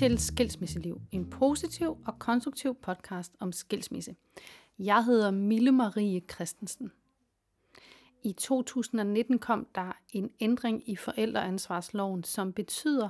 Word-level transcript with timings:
til 0.00 0.18
Skilsmisseliv, 0.18 1.00
en 1.12 1.30
positiv 1.30 1.98
og 2.06 2.18
konstruktiv 2.18 2.74
podcast 2.74 3.32
om 3.40 3.52
skilsmisse. 3.52 4.16
Jeg 4.78 5.04
hedder 5.04 5.30
Mille 5.30 5.72
Marie 5.72 6.20
Christensen. 6.20 6.92
I 8.22 8.32
2019 8.32 9.38
kom 9.38 9.66
der 9.74 9.92
en 10.12 10.30
ændring 10.40 10.88
i 10.88 10.96
forældreansvarsloven, 10.96 12.24
som 12.24 12.52
betyder, 12.52 13.08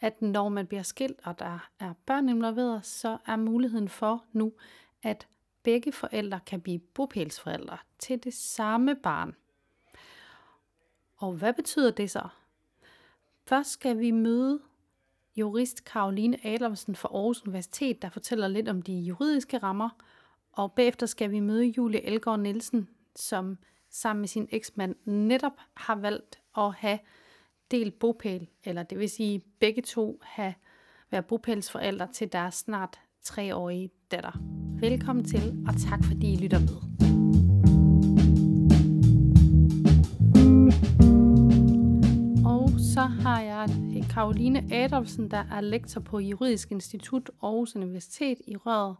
at 0.00 0.22
når 0.22 0.48
man 0.48 0.66
bliver 0.66 0.82
skilt, 0.82 1.20
og 1.24 1.38
der 1.38 1.70
er 1.80 1.92
børn 2.06 2.28
involveret, 2.28 2.86
så 2.86 3.18
er 3.26 3.36
muligheden 3.36 3.88
for 3.88 4.24
nu, 4.32 4.52
at 5.02 5.28
begge 5.62 5.92
forældre 5.92 6.40
kan 6.46 6.60
blive 6.60 6.78
bopælsforældre 6.78 7.78
til 7.98 8.24
det 8.24 8.34
samme 8.34 8.94
barn. 8.94 9.36
Og 11.16 11.32
hvad 11.32 11.52
betyder 11.52 11.90
det 11.90 12.10
så? 12.10 12.28
Først 13.46 13.70
skal 13.70 13.98
vi 13.98 14.10
møde 14.10 14.60
jurist 15.38 15.84
Karoline 15.84 16.46
Adamsen 16.46 16.94
fra 16.94 17.08
Aarhus 17.12 17.42
Universitet, 17.42 18.02
der 18.02 18.08
fortæller 18.10 18.48
lidt 18.48 18.68
om 18.68 18.82
de 18.82 18.92
juridiske 18.92 19.58
rammer, 19.58 19.88
og 20.52 20.72
bagefter 20.72 21.06
skal 21.06 21.30
vi 21.30 21.40
møde 21.40 21.64
Julie 21.76 22.04
Elgård 22.04 22.40
Nielsen, 22.40 22.88
som 23.16 23.58
sammen 23.90 24.20
med 24.20 24.28
sin 24.28 24.48
eksmand 24.50 24.94
netop 25.04 25.52
har 25.74 25.94
valgt 25.94 26.38
at 26.56 26.74
have 26.74 26.98
delt 27.70 27.98
bopæl, 27.98 28.48
eller 28.64 28.82
det 28.82 28.98
vil 28.98 29.10
sige 29.10 29.42
begge 29.60 29.82
to 29.82 30.20
have 30.22 30.54
været 31.10 31.26
bopælsforældre 31.26 32.08
til 32.12 32.32
deres 32.32 32.54
snart 32.54 33.00
treårige 33.22 33.90
datter. 34.10 34.32
Velkommen 34.80 35.24
til, 35.24 35.64
og 35.68 35.74
tak 35.90 36.04
fordi 36.04 36.32
I 36.32 36.36
lytter 36.36 36.58
med. 36.58 37.17
Har 43.08 43.40
jeg 43.40 43.68
Karoline 44.10 44.64
Adolfsen, 44.72 45.30
der 45.30 45.44
er 45.52 45.60
lektor 45.60 46.00
på 46.00 46.18
Juridisk 46.18 46.70
Institut 46.70 47.30
Aarhus 47.42 47.76
Universitet 47.76 48.38
i 48.46 48.56
Røret. 48.56 48.96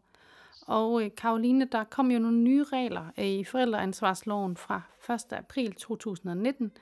Og 0.67 1.03
øh, 1.03 1.11
Karoline, 1.17 1.65
der 1.73 1.85
kom 1.85 2.11
jo 2.11 2.19
nogle 2.19 2.39
nye 2.39 2.65
regler 2.65 3.05
øh, 3.19 3.25
i 3.25 3.45
forældreansvarsloven 3.45 4.57
fra 4.57 4.83
1. 5.15 5.33
april 5.33 5.73
2019, 5.73 6.73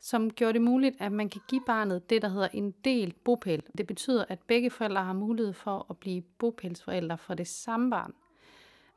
som 0.00 0.30
gjorde 0.30 0.52
det 0.52 0.62
muligt, 0.62 0.96
at 0.98 1.12
man 1.12 1.28
kan 1.28 1.40
give 1.48 1.62
barnet 1.66 2.10
det, 2.10 2.22
der 2.22 2.28
hedder 2.28 2.48
en 2.52 2.74
del 2.84 3.14
bopæl. 3.24 3.62
Det 3.78 3.86
betyder, 3.86 4.24
at 4.28 4.38
begge 4.46 4.70
forældre 4.70 5.04
har 5.04 5.12
mulighed 5.12 5.52
for 5.52 5.86
at 5.90 5.96
blive 5.96 6.22
bopælsforældre 6.22 7.18
for 7.18 7.34
det 7.34 7.48
samme 7.48 7.90
barn. 7.90 8.12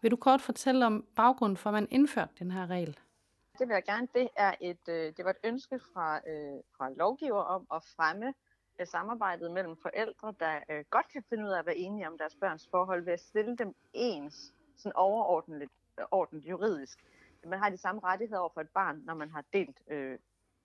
Vil 0.01 0.11
du 0.11 0.15
kort 0.15 0.41
fortælle 0.41 0.85
om 0.85 1.05
baggrunden 1.15 1.57
for, 1.57 1.69
at 1.69 1.73
man 1.73 1.87
indførte 1.91 2.31
den 2.39 2.51
her 2.51 2.69
regel? 2.69 2.97
Det 3.59 3.67
vil 3.67 3.73
jeg 3.73 3.83
gerne. 3.83 4.07
Det, 4.15 4.27
er 4.35 4.53
et, 4.61 4.89
øh, 4.89 5.13
det 5.17 5.25
var 5.25 5.31
et 5.31 5.43
ønske 5.43 5.79
fra, 5.93 6.17
øh, 6.17 6.59
fra 6.77 6.89
lovgiver 6.89 7.41
om 7.41 7.67
at 7.73 7.81
fremme 7.95 8.33
øh, 8.79 8.87
samarbejdet 8.87 9.51
mellem 9.51 9.75
forældre, 9.81 10.33
der 10.39 10.59
øh, 10.69 10.85
godt 10.89 11.07
kan 11.13 11.23
finde 11.29 11.43
ud 11.45 11.49
af 11.49 11.59
at 11.59 11.65
være 11.65 11.77
enige 11.77 12.07
om 12.07 12.17
deres 12.17 12.35
børns 12.35 12.67
forhold 12.71 13.05
ved 13.05 13.13
at 13.13 13.19
stille 13.19 13.55
dem 13.55 13.75
ens, 13.93 14.53
sådan 14.77 14.95
overordnet 14.95 15.69
ordentligt 16.11 16.49
juridisk. 16.49 16.99
Man 17.45 17.59
har 17.59 17.69
de 17.69 17.77
samme 17.77 18.01
rettigheder 18.03 18.39
over 18.39 18.49
for 18.53 18.61
et 18.61 18.69
barn, 18.69 19.01
når 19.05 19.13
man 19.13 19.31
har 19.31 19.43
delt, 19.53 19.81
øh, 19.87 20.17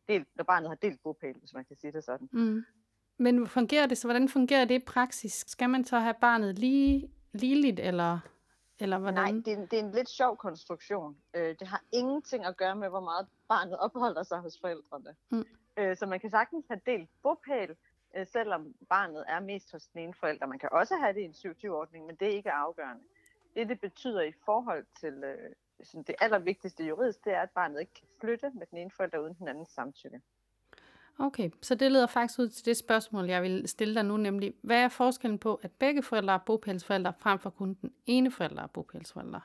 delt 0.08 0.28
når 0.36 0.44
barnet 0.44 0.68
har 0.68 0.74
delt 0.74 1.02
bopæl, 1.02 1.34
hvis 1.38 1.54
man 1.54 1.64
kan 1.64 1.76
sige 1.76 1.92
det 1.92 2.04
sådan. 2.04 2.28
Mm. 2.32 2.64
Men 3.18 3.46
fungerer 3.46 3.86
det 3.86 3.98
så? 3.98 4.06
Hvordan 4.06 4.28
fungerer 4.28 4.64
det 4.64 4.74
i 4.82 4.84
praksis? 4.84 5.32
Skal 5.32 5.70
man 5.70 5.84
så 5.84 5.98
have 5.98 6.14
barnet 6.20 6.58
lige, 6.58 7.10
ligeligt, 7.32 7.80
eller 7.80 8.18
eller 8.82 8.98
hvordan? 8.98 9.34
Nej, 9.34 9.42
det 9.44 9.52
er, 9.52 9.66
det 9.66 9.72
er 9.72 9.82
en 9.82 9.90
lidt 9.90 10.08
sjov 10.08 10.36
konstruktion. 10.36 11.16
Øh, 11.34 11.56
det 11.60 11.68
har 11.68 11.82
ingenting 11.92 12.44
at 12.44 12.56
gøre 12.56 12.76
med, 12.76 12.88
hvor 12.88 13.00
meget 13.00 13.26
barnet 13.48 13.78
opholder 13.78 14.22
sig 14.22 14.38
hos 14.38 14.60
forældrene. 14.60 15.16
Mm. 15.30 15.44
Øh, 15.76 15.96
så 15.96 16.06
man 16.06 16.20
kan 16.20 16.30
sagtens 16.30 16.66
have 16.68 16.80
delt 16.86 17.10
bopæl, 17.22 17.76
øh, 18.16 18.26
selvom 18.26 18.74
barnet 18.88 19.24
er 19.28 19.40
mest 19.40 19.72
hos 19.72 19.86
den 19.86 20.00
ene 20.00 20.14
forælder. 20.14 20.46
Man 20.46 20.58
kan 20.58 20.68
også 20.72 20.96
have 20.96 21.12
det 21.12 21.20
i 21.20 21.24
en 21.24 21.34
27-ordning, 21.52 22.06
men 22.06 22.16
det 22.16 22.28
er 22.28 22.32
ikke 22.32 22.52
afgørende. 22.52 23.04
Det, 23.56 23.68
det 23.68 23.80
betyder 23.80 24.22
i 24.22 24.32
forhold 24.44 24.86
til 25.00 25.24
øh, 25.24 25.52
sådan 25.82 26.02
det 26.02 26.14
allervigtigste 26.20 26.84
juridisk, 26.84 27.24
det 27.24 27.32
er, 27.32 27.40
at 27.40 27.50
barnet 27.50 27.80
ikke 27.80 27.94
kan 27.94 28.06
flytte 28.20 28.50
med 28.54 28.66
den 28.66 28.78
ene 28.78 28.90
forælder 28.90 29.18
uden 29.18 29.34
den 29.34 29.48
andens 29.48 29.68
samtykke. 29.68 30.20
Okay, 31.20 31.50
så 31.62 31.74
det 31.74 31.92
leder 31.92 32.06
faktisk 32.06 32.38
ud 32.38 32.48
til 32.48 32.66
det 32.66 32.76
spørgsmål, 32.76 33.26
jeg 33.26 33.42
vil 33.42 33.68
stille 33.68 33.94
dig 33.94 34.04
nu, 34.04 34.16
nemlig, 34.16 34.54
hvad 34.62 34.84
er 34.84 34.88
forskellen 34.88 35.38
på, 35.38 35.54
at 35.62 35.70
begge 35.72 36.02
forældre 36.02 36.34
er 36.34 36.38
bopælsforældre, 36.38 37.12
frem 37.18 37.38
for 37.38 37.50
kun 37.50 37.74
den 37.82 37.92
ene 38.06 38.30
forælder 38.30 38.62
er 38.62 38.66
bopælsforældre? 38.66 39.40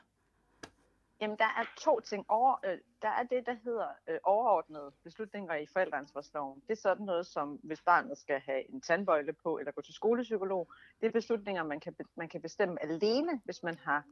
Jamen, 1.20 1.36
der 1.38 1.44
er 1.44 1.64
to 1.78 2.00
ting. 2.00 2.24
Over, 2.28 2.60
øh, 2.64 2.78
der 3.02 3.08
er 3.08 3.22
det, 3.22 3.46
der 3.46 3.56
hedder 3.64 3.86
øh, 4.08 4.18
overordnede 4.24 4.92
beslutninger 5.04 5.54
i 5.54 5.66
forældreansvarsloven. 5.66 6.62
Det 6.66 6.70
er 6.70 6.80
sådan 6.80 7.06
noget 7.06 7.26
som, 7.26 7.58
hvis 7.62 7.80
barnet 7.80 8.18
skal 8.18 8.40
have 8.40 8.70
en 8.70 8.80
tandbøjle 8.80 9.32
på 9.32 9.58
eller 9.58 9.72
gå 9.72 9.80
til 9.80 9.94
skolepsykolog. 9.94 10.72
Det 11.00 11.06
er 11.06 11.10
beslutninger, 11.10 11.62
man 11.62 11.80
kan, 11.80 11.96
man 12.14 12.28
kan 12.28 12.40
bestemme 12.40 12.82
alene, 12.82 13.40
hvis 13.44 13.62
man 13.62 13.78
har 13.84 14.04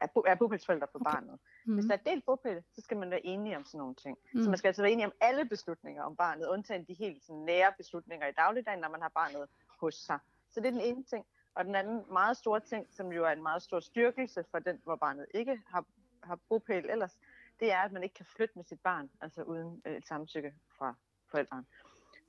er, 0.00 0.06
er 0.26 0.34
bopælsforældre 0.34 0.86
på 0.86 0.98
okay. 0.98 1.12
barnet. 1.12 1.38
Mm. 1.66 1.74
Hvis 1.74 1.84
der 1.84 1.92
er 1.92 2.10
delt 2.10 2.24
bopæl, 2.26 2.62
så 2.72 2.80
skal 2.80 2.96
man 2.96 3.10
være 3.10 3.26
enige 3.26 3.56
om 3.56 3.64
sådan 3.64 3.78
nogle 3.78 3.94
ting. 3.94 4.18
Mm. 4.34 4.42
Så 4.42 4.50
man 4.50 4.58
skal 4.58 4.68
altså 4.68 4.82
være 4.82 4.92
enige 4.92 5.06
om 5.06 5.12
alle 5.20 5.44
beslutninger 5.44 6.02
om 6.02 6.16
barnet, 6.16 6.46
undtagen 6.46 6.84
de 6.84 6.94
helt 6.94 7.24
sådan, 7.24 7.42
nære 7.42 7.72
beslutninger 7.76 8.26
i 8.26 8.32
dagligdagen, 8.32 8.80
når 8.80 8.88
man 8.88 9.02
har 9.02 9.08
barnet 9.08 9.48
hos 9.80 9.94
sig. 9.94 10.18
Så 10.50 10.60
det 10.60 10.66
er 10.66 10.70
den 10.70 10.80
ene 10.80 11.02
ting. 11.04 11.26
Og 11.54 11.64
den 11.64 11.74
anden 11.74 12.04
meget 12.12 12.36
store 12.36 12.60
ting, 12.60 12.86
som 12.90 13.12
jo 13.12 13.24
er 13.24 13.30
en 13.30 13.42
meget 13.42 13.62
stor 13.62 13.80
styrkelse 13.80 14.44
for 14.50 14.58
den, 14.58 14.80
hvor 14.84 14.96
barnet 14.96 15.26
ikke 15.34 15.60
har, 15.66 15.84
har 16.22 16.38
bopæl 16.48 16.86
ellers, 16.90 17.18
det 17.60 17.72
er, 17.72 17.78
at 17.78 17.92
man 17.92 18.02
ikke 18.02 18.14
kan 18.14 18.26
flytte 18.26 18.52
med 18.56 18.64
sit 18.64 18.80
barn, 18.80 19.10
altså 19.20 19.42
uden 19.42 19.82
øh, 19.84 19.96
et 19.96 20.06
samtykke 20.06 20.54
fra 20.78 20.94
forældrene. 21.30 21.64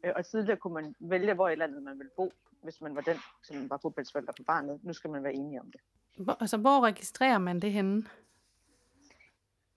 Øh, 0.04 0.14
og 0.16 0.26
tidligere 0.26 0.58
kunne 0.58 0.74
man 0.74 0.96
vælge, 1.00 1.34
hvor 1.34 1.50
i 1.50 1.56
landet 1.56 1.84
man 1.84 1.98
ville 1.98 2.12
bo, 2.16 2.32
hvis 2.64 2.82
man 2.82 2.96
var 2.96 3.02
den, 3.02 3.18
som 3.44 3.70
var 3.70 3.78
bopælsforælder 3.78 4.34
for 4.38 4.44
barnet. 4.44 4.84
Nu 4.84 4.94
skal 4.94 5.10
man 5.10 5.24
være 5.24 5.34
enige 5.34 5.62
om 5.62 5.72
det. 5.72 5.82
Hvor, 6.20 6.38
altså, 6.40 6.58
hvor 6.58 6.86
registrerer 6.86 7.38
man 7.38 7.60
det 7.60 7.72
henne? 7.72 8.04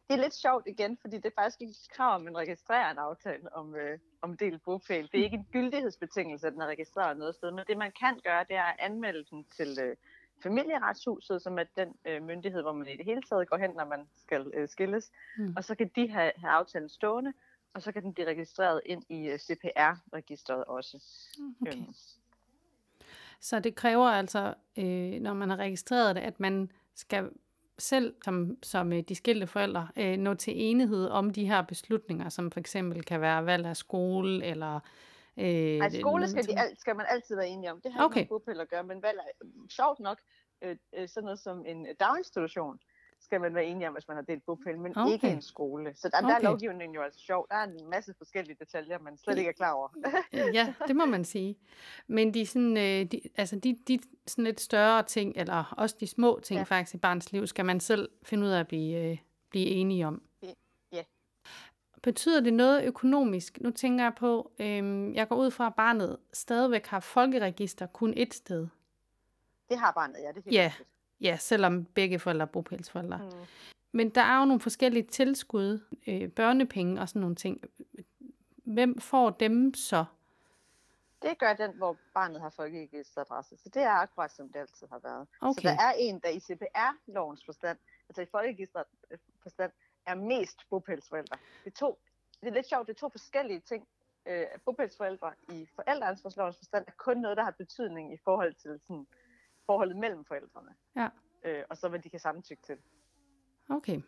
Det 0.08 0.18
er 0.18 0.22
lidt 0.22 0.34
sjovt 0.34 0.66
igen, 0.66 0.98
fordi 1.00 1.16
det 1.16 1.24
er 1.24 1.42
faktisk 1.42 1.60
ikke 1.60 1.70
et 1.70 1.88
krav, 1.90 2.14
at 2.14 2.22
man 2.22 2.36
registrerer 2.36 2.90
en 2.90 2.98
aftale 2.98 3.56
om, 3.56 3.74
øh, 3.74 3.98
om 4.22 4.36
delt 4.36 4.62
bopæl. 4.62 5.08
Det 5.12 5.20
er 5.20 5.24
ikke 5.24 5.36
en 5.36 5.48
gyldighedsbetingelse, 5.52 6.46
at 6.46 6.52
den 6.52 6.62
er 6.62 6.66
registreret 6.66 7.16
noget 7.16 7.34
sted, 7.34 7.50
men 7.50 7.64
det 7.68 7.78
man 7.78 7.92
kan 8.00 8.20
gøre, 8.24 8.44
det 8.48 8.56
er 8.56 8.62
at 8.62 8.76
anmelde 8.78 9.24
den 9.30 9.44
til 9.56 9.78
øh, 9.82 9.96
familieretshuset, 10.42 11.42
som 11.42 11.58
er 11.58 11.64
den 11.76 11.94
øh, 12.04 12.22
myndighed, 12.22 12.62
hvor 12.62 12.72
man 12.72 12.88
i 12.88 12.96
det 12.96 13.04
hele 13.04 13.22
taget 13.22 13.48
går 13.48 13.56
hen, 13.56 13.70
når 13.70 13.84
man 13.84 14.08
skal 14.16 14.50
øh, 14.54 14.68
skilles. 14.68 15.10
Mm. 15.38 15.54
Og 15.56 15.64
så 15.64 15.74
kan 15.74 15.90
de 15.96 16.08
have, 16.08 16.32
have 16.36 16.50
aftalen 16.50 16.88
stående, 16.88 17.32
og 17.74 17.82
så 17.82 17.92
kan 17.92 18.02
den 18.02 18.14
blive 18.14 18.28
registreret 18.28 18.80
ind 18.86 19.02
i 19.08 19.28
øh, 19.28 19.38
CPR-registret 19.38 20.64
også. 20.64 20.96
Okay. 21.60 21.76
Øhm. 21.76 21.94
Så 23.42 23.60
det 23.60 23.74
kræver 23.74 24.06
altså, 24.06 24.54
øh, 24.78 25.20
når 25.20 25.34
man 25.34 25.50
har 25.50 25.56
registreret 25.56 26.16
det, 26.16 26.22
at 26.22 26.40
man 26.40 26.70
skal 26.94 27.30
selv 27.78 28.14
som, 28.24 28.56
som 28.62 28.92
øh, 28.92 29.00
de 29.00 29.14
skilte 29.14 29.46
forældre 29.46 29.88
øh, 29.96 30.16
nå 30.16 30.34
til 30.34 30.54
enighed 30.56 31.08
om 31.08 31.30
de 31.30 31.46
her 31.46 31.62
beslutninger, 31.62 32.28
som 32.28 32.50
for 32.50 32.60
eksempel 32.60 33.04
kan 33.04 33.20
være 33.20 33.46
valg 33.46 33.66
af 33.66 33.76
skole 33.76 34.44
eller... 34.44 34.80
Øh, 35.36 35.78
Nej, 35.78 35.88
skole 35.88 36.28
skal, 36.28 36.44
de, 36.44 36.56
skal 36.78 36.96
man 36.96 37.06
altid 37.08 37.36
være 37.36 37.48
enige 37.48 37.72
om. 37.72 37.80
Det 37.80 37.92
har 37.92 38.04
okay. 38.04 38.20
ikke 38.20 38.32
noget 38.46 38.60
at 38.60 38.68
gøre, 38.68 38.84
men 38.84 39.02
valg 39.02 39.18
er 39.18 39.46
sjovt 39.70 40.00
nok 40.00 40.20
øh, 40.62 40.76
øh, 40.96 41.08
sådan 41.08 41.24
noget 41.24 41.38
som 41.38 41.66
en 41.66 41.86
daginstitution 42.00 42.78
skal 43.32 43.40
man 43.40 43.54
være 43.54 43.64
enig 43.64 43.88
om, 43.88 43.94
hvis 43.94 44.08
man 44.08 44.16
har 44.16 44.22
delt 44.22 44.46
bopæl, 44.46 44.78
men 44.78 44.98
okay. 44.98 45.12
ikke 45.12 45.28
en 45.28 45.42
skole. 45.42 45.92
Så 45.94 46.08
der, 46.08 46.18
okay. 46.18 46.28
der 46.28 46.34
er 46.34 46.40
lovgivningen 46.40 46.94
jo 46.94 47.02
altså 47.02 47.20
sjov. 47.20 47.46
Der 47.50 47.56
er 47.56 47.64
en 47.64 47.90
masse 47.90 48.14
forskellige 48.18 48.56
detaljer, 48.60 48.98
man 48.98 49.18
slet 49.18 49.38
ikke 49.38 49.48
er 49.48 49.52
klar 49.52 49.72
over. 49.72 49.88
ja, 50.58 50.74
det 50.86 50.96
må 50.96 51.06
man 51.06 51.24
sige. 51.24 51.58
Men 52.06 52.34
de, 52.34 52.46
sådan, 52.46 52.76
øh, 52.76 53.04
de, 53.12 53.20
altså 53.36 53.56
de, 53.56 53.78
de 53.88 53.98
sådan 54.26 54.44
lidt 54.44 54.60
større 54.60 55.02
ting, 55.02 55.32
eller 55.36 55.74
også 55.76 55.96
de 56.00 56.06
små 56.06 56.40
ting 56.42 56.58
ja. 56.58 56.64
faktisk 56.64 56.94
i 56.94 56.98
barns 56.98 57.32
liv, 57.32 57.46
skal 57.46 57.64
man 57.64 57.80
selv 57.80 58.08
finde 58.22 58.46
ud 58.46 58.50
af 58.50 58.60
at 58.60 58.68
blive, 58.68 59.10
øh, 59.10 59.18
blive 59.50 59.66
enige 59.66 60.06
om. 60.06 60.22
Ja. 60.92 61.02
Betyder 62.02 62.40
det 62.40 62.52
noget 62.52 62.84
økonomisk? 62.84 63.60
Nu 63.60 63.70
tænker 63.70 64.04
jeg 64.04 64.14
på, 64.14 64.52
øh, 64.60 65.14
jeg 65.14 65.28
går 65.28 65.36
ud 65.36 65.50
fra, 65.50 65.66
at 65.66 65.74
barnet 65.74 66.16
stadigvæk 66.32 66.86
har 66.86 67.00
folkeregister 67.00 67.86
kun 67.86 68.14
et 68.16 68.34
sted. 68.34 68.66
Det 69.68 69.78
har 69.78 69.92
barnet, 69.92 70.16
ja. 70.22 70.32
Det 70.32 70.46
er 70.46 70.62
ja. 70.62 70.72
Ja, 71.22 71.36
selvom 71.36 71.84
begge 71.84 72.18
forældre 72.18 72.42
er 72.42 72.46
bopælsforældre. 72.46 73.18
Mm. 73.18 73.46
Men 73.92 74.10
der 74.10 74.20
er 74.20 74.38
jo 74.38 74.44
nogle 74.44 74.60
forskellige 74.60 75.06
tilskud, 75.06 75.80
øh, 76.06 76.28
børnepenge 76.30 77.00
og 77.00 77.08
sådan 77.08 77.20
nogle 77.20 77.36
ting. 77.36 77.60
Hvem 78.64 79.00
får 79.00 79.30
dem 79.30 79.74
så? 79.74 80.04
Det 81.22 81.38
gør 81.38 81.52
den, 81.52 81.72
hvor 81.76 81.96
barnet 82.14 82.40
har 82.40 82.50
folkeregisteradresse. 82.50 83.56
Så 83.56 83.68
det 83.68 83.82
er 83.82 83.90
akkurat, 83.90 84.32
som 84.32 84.48
det 84.48 84.60
altid 84.60 84.86
har 84.90 84.98
været. 84.98 85.26
Okay. 85.40 85.62
Så 85.62 85.68
der 85.68 85.82
er 85.82 85.92
en, 85.98 86.18
der 86.18 86.28
i 86.28 86.40
CPR-lovens 86.40 87.44
forstand, 87.44 87.78
altså 88.08 88.22
i 88.22 88.26
folkeregisterets 88.26 88.90
forstand, 89.42 89.72
er 90.06 90.14
mest 90.14 90.58
bopælsforældre. 90.70 91.36
Det 91.64 91.70
er, 91.70 91.76
to, 91.76 91.98
det 92.40 92.48
er 92.48 92.52
lidt 92.52 92.68
sjovt, 92.68 92.86
det 92.86 92.94
er 92.94 92.98
to 92.98 93.08
forskellige 93.08 93.60
ting. 93.60 93.86
Øh, 94.26 94.46
bopælsforældre 94.64 95.32
i 95.48 95.68
forældreansvarslovens 95.74 96.56
forstand 96.56 96.84
er 96.86 96.92
kun 96.96 97.16
noget, 97.16 97.36
der 97.36 97.44
har 97.44 97.50
betydning 97.50 98.12
i 98.12 98.16
forhold 98.24 98.54
til 98.54 98.80
sådan, 98.80 99.06
forholdet 99.72 99.96
mellem 99.96 100.24
forældrene. 100.24 100.74
Ja. 100.96 101.08
Øh, 101.44 101.64
og 101.70 101.76
så 101.76 101.88
hvad 101.88 101.98
de 101.98 102.10
kan 102.10 102.20
samtykke 102.20 102.62
til. 102.62 102.76
Okay. 103.68 104.00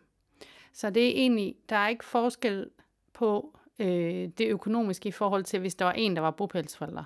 Så 0.73 0.89
det 0.89 1.05
er 1.05 1.11
egentlig, 1.11 1.55
der 1.69 1.75
er 1.75 1.87
ikke 1.87 2.05
forskel 2.05 2.71
på 3.13 3.57
øh, 3.79 4.27
det 4.27 4.47
økonomiske 4.47 5.09
i 5.09 5.11
forhold 5.11 5.43
til, 5.43 5.59
hvis 5.59 5.75
der 5.75 5.85
var 5.85 5.91
en, 5.91 6.15
der 6.15 6.21
var 6.21 6.31
bopælsforælder? 6.31 7.03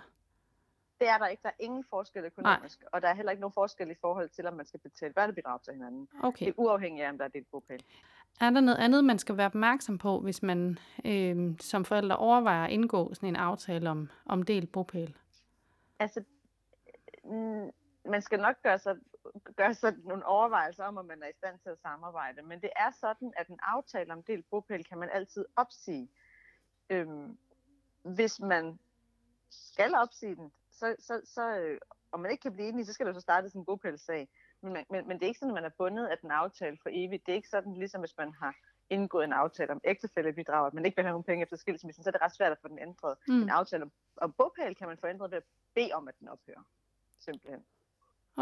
Det 0.99 1.07
er 1.09 1.17
der 1.17 1.27
ikke. 1.27 1.43
Der 1.43 1.49
er 1.49 1.63
ingen 1.63 1.83
forskel 1.89 2.25
økonomisk, 2.25 2.79
Nej. 2.81 2.89
og 2.93 3.01
der 3.01 3.07
er 3.07 3.13
heller 3.13 3.31
ikke 3.31 3.41
nogen 3.41 3.53
forskel 3.53 3.91
i 3.91 3.95
forhold 4.01 4.29
til, 4.29 4.47
om 4.47 4.53
man 4.53 4.65
skal 4.65 4.79
betale 4.79 5.13
børnebidrag 5.13 5.61
til 5.61 5.73
hinanden. 5.73 6.07
Okay. 6.23 6.45
Det 6.45 6.51
er 6.51 6.59
uafhængigt 6.59 7.05
af, 7.05 7.09
om 7.09 7.17
der 7.17 7.25
er 7.25 7.29
delt 7.29 7.51
bopæl. 7.51 7.83
Er 8.41 8.49
der 8.49 8.61
noget 8.61 8.77
andet, 8.77 9.05
man 9.05 9.19
skal 9.19 9.37
være 9.37 9.45
opmærksom 9.45 9.97
på, 9.97 10.19
hvis 10.19 10.43
man 10.43 10.79
øh, 11.05 11.55
som 11.59 11.85
forældre 11.85 12.17
overvejer 12.17 12.63
at 12.63 12.71
indgå 12.71 13.13
sådan 13.13 13.29
en 13.29 13.35
aftale 13.35 13.89
om, 13.89 14.09
om 14.25 14.43
delt 14.43 14.71
bopæl? 14.71 15.15
Altså, 15.99 16.23
mm, 17.23 17.69
man 18.09 18.21
skal 18.21 18.39
nok 18.39 18.61
gøre 18.63 18.79
sig, 18.79 18.95
gøre 19.55 19.73
sig 19.73 19.93
nogle 20.03 20.25
overvejelser 20.25 20.83
om, 20.83 20.97
om 20.97 21.05
man 21.05 21.23
er 21.23 21.27
i 21.27 21.33
stand 21.37 21.59
til 21.59 21.69
at 21.69 21.79
samarbejde. 21.79 22.41
Men 22.41 22.61
det 22.61 22.69
er 22.75 22.91
sådan, 22.91 23.33
at 23.37 23.47
en 23.47 23.59
aftale 23.61 24.13
om 24.13 24.23
delt 24.23 24.49
bopæl 24.49 24.83
kan 24.83 24.97
man 24.97 25.09
altid 25.13 25.45
opsige. 25.55 26.09
Øhm, 26.89 27.37
hvis 28.03 28.39
man 28.39 28.79
skal 29.49 29.95
opsige 29.95 30.35
den, 30.35 30.51
så, 30.71 30.95
så, 30.99 31.21
så 31.23 31.57
øh, 31.57 31.79
om 32.11 32.19
man 32.19 32.31
ikke 32.31 32.41
kan 32.41 32.53
blive 32.53 32.69
enig, 32.69 32.85
så 32.85 32.93
skal 32.93 33.05
der 33.05 33.13
så 33.13 33.21
starte 33.21 33.49
sådan 33.49 33.61
en 33.61 33.65
bopælssag. 33.65 34.29
Men, 34.61 34.85
men, 34.89 35.07
men 35.07 35.19
det 35.19 35.23
er 35.23 35.27
ikke 35.27 35.39
sådan, 35.39 35.51
at 35.51 35.61
man 35.61 35.71
er 35.71 35.75
bundet 35.77 36.07
af 36.07 36.17
den 36.17 36.31
aftale 36.31 36.77
for 36.83 36.89
evigt. 36.91 37.25
Det 37.25 37.31
er 37.31 37.35
ikke 37.35 37.49
sådan, 37.49 37.73
ligesom 37.73 38.01
hvis 38.01 38.17
man 38.17 38.33
har 38.33 38.55
indgået 38.89 39.23
en 39.23 39.33
aftale 39.33 39.71
om 39.71 39.81
ægtefællebidrag, 39.83 40.67
at 40.67 40.73
man 40.73 40.85
ikke 40.85 40.95
vil 40.95 41.05
have 41.05 41.11
nogen 41.11 41.23
penge 41.23 41.43
efter 41.43 41.57
skilsmissen, 41.57 42.03
så 42.03 42.09
er 42.09 42.11
det 42.11 42.21
ret 42.21 42.35
svært 42.35 42.51
at 42.51 42.57
få 42.61 42.67
den 42.67 42.79
ændret. 42.79 43.17
Mm. 43.27 43.41
En 43.41 43.49
aftale 43.49 43.83
om, 43.83 43.91
om 44.17 44.33
bopæl 44.33 44.75
kan 44.75 44.87
man 44.87 44.97
få 44.97 45.07
ændret 45.07 45.31
ved 45.31 45.37
at 45.37 45.43
bede 45.75 45.91
om, 45.93 46.07
at 46.07 46.19
den 46.19 46.27
ophører. 46.27 46.63
Simpelthen. 47.19 47.65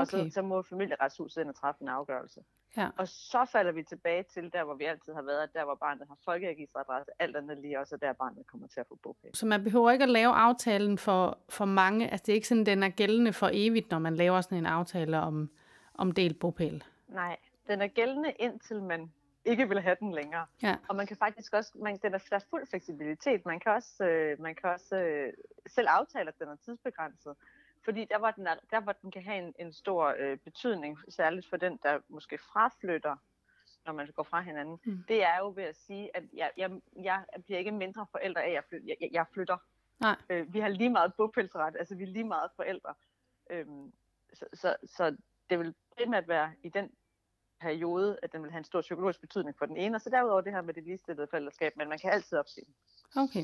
Okay. 0.02 0.18
Og 0.18 0.26
så, 0.30 0.34
så 0.34 0.42
må 0.42 0.62
familieretshuset 0.62 1.42
ind 1.42 1.50
og 1.50 1.56
træffe 1.56 1.82
en 1.82 1.88
afgørelse. 1.88 2.42
Ja. 2.78 2.90
Og 2.98 3.08
så 3.08 3.46
falder 3.52 3.72
vi 3.72 3.84
tilbage 3.84 4.24
til 4.24 4.54
der, 4.54 4.64
hvor 4.64 4.74
vi 4.74 4.84
altid 4.84 5.14
har 5.14 5.22
været, 5.22 5.54
der 5.54 5.66
hvor 5.66 5.76
barnet 5.76 6.08
har 6.08 6.18
folkeregisteradresse, 6.26 7.12
alt 7.20 7.36
andet 7.36 7.58
lige 7.58 7.80
også, 7.80 7.98
der 7.98 8.14
barnet 8.14 8.48
kommer 8.48 8.68
til 8.68 8.80
at 8.80 8.88
få 8.88 9.00
bopæl. 9.04 9.30
Så 9.34 9.46
man 9.46 9.64
behøver 9.64 9.92
ikke 9.92 10.04
at 10.04 10.10
lave 10.10 10.34
aftalen 10.34 10.98
for, 10.98 11.38
for 11.50 11.66
mange, 11.66 12.12
altså 12.12 12.24
det 12.26 12.32
er 12.32 12.36
ikke 12.36 12.48
sådan, 12.48 12.66
den 12.66 12.84
er 12.84 12.90
gældende 12.90 13.34
for 13.34 13.50
evigt, 13.54 13.92
når 13.92 14.00
man 14.00 14.16
laver 14.16 14.42
sådan 14.42 14.58
en 14.58 14.66
aftale 14.66 15.20
om, 15.20 15.50
om 15.94 16.12
delt 16.12 16.40
bopæl? 16.40 16.84
Nej, 17.08 17.38
den 17.68 17.82
er 17.82 17.88
gældende 17.88 18.32
indtil 18.32 18.84
man 18.84 19.12
ikke 19.46 19.70
vil 19.70 19.82
have 19.82 19.98
den 20.00 20.12
længere. 20.12 20.46
Ja. 20.64 20.76
Og 20.90 20.96
man 20.96 21.08
kan 21.08 21.18
faktisk 21.18 21.54
også, 21.54 21.72
man, 21.76 21.98
den 22.04 22.14
er, 22.14 22.18
der 22.30 22.36
er 22.36 22.46
fuld 22.50 22.68
fleksibilitet. 22.68 23.46
Man 23.46 23.60
kan 23.60 23.72
også, 23.72 24.06
øh, 24.06 24.42
man 24.42 24.56
kan 24.56 24.70
også 24.70 24.96
øh, 24.96 25.34
selv 25.68 25.88
aftale, 25.90 26.28
at 26.28 26.40
den 26.40 26.48
er 26.48 26.56
tidsbegrænset. 26.66 27.36
Fordi 27.88 28.06
der, 28.06 28.20
hvor 28.20 28.32
den, 28.32 28.48
er, 28.48 28.56
der, 28.72 28.80
hvor 28.80 28.92
den 28.92 29.12
kan 29.12 29.24
have 29.24 29.38
en, 29.38 29.54
en 29.60 29.74
stor 29.74 30.16
øh, 30.20 30.38
betydning, 30.38 30.98
særligt 31.10 31.50
for 31.50 31.58
den, 31.58 31.80
der 31.84 32.00
måske 32.10 32.38
fraflytter, 32.38 33.16
når 33.86 33.94
man 33.94 34.08
går 34.16 34.24
fra 34.24 34.42
hinanden, 34.42 34.80
mm. 34.86 35.04
det 35.08 35.24
er 35.24 35.38
jo 35.40 35.54
ved 35.56 35.64
at 35.64 35.76
sige, 35.76 36.18
at 36.18 36.24
jeg, 36.34 36.52
jeg, 36.58 36.72
jeg 36.96 37.24
bliver 37.46 37.60
ikke 37.60 37.72
mindre 37.72 38.06
forældre 38.12 38.44
af, 38.44 38.48
at 38.48 38.54
jeg, 38.54 38.64
flytter, 38.70 38.96
jeg, 39.02 39.10
jeg 39.12 39.26
flytter. 39.34 39.58
Nej. 40.00 40.16
Øh, 40.30 40.54
vi 40.54 40.60
har 40.60 40.68
lige 40.68 40.90
meget 40.90 41.14
bopælsret, 41.14 41.76
altså 41.80 41.96
vi 41.96 42.04
er 42.04 42.08
lige 42.08 42.24
meget 42.24 42.52
forældre. 42.56 42.94
Øhm, 43.50 43.92
så, 44.34 44.46
så, 44.54 44.76
så 44.86 45.16
det 45.50 45.60
vil 45.60 45.74
primært 45.98 46.28
være 46.28 46.52
i 46.64 46.70
den 46.70 46.92
periode, 47.62 48.20
at 48.24 48.34
den 48.34 48.44
vil 48.44 48.52
have 48.52 48.58
en 48.60 48.64
stor 48.64 48.82
psykologisk 48.82 49.22
betydning 49.22 49.58
for 49.58 49.66
den 49.66 49.78
ene, 49.78 49.96
og 49.98 50.02
så 50.02 50.10
derudover 50.10 50.42
det 50.42 50.54
her 50.54 50.62
med 50.62 50.74
det 50.74 50.84
ligestillede 50.84 51.28
forældreskab, 51.28 51.78
men 51.78 51.90
man 51.90 52.00
kan 52.00 52.12
altid 52.12 52.38
opsige 52.38 52.66
Okay. 53.16 53.44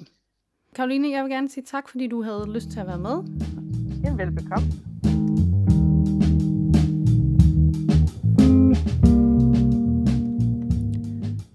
Karoline, 0.76 1.10
jeg 1.12 1.24
vil 1.24 1.32
gerne 1.32 1.50
sige 1.50 1.64
tak, 1.64 1.90
fordi 1.90 2.08
du 2.08 2.22
havde 2.22 2.54
lyst 2.54 2.70
til 2.70 2.80
at 2.80 2.88
være 2.88 3.00
med. 3.00 3.63
Ja, 4.04 4.14
velbekomme. 4.14 4.68